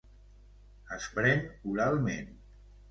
Es 0.97 1.07
pren 1.19 1.47
oralment. 1.75 2.37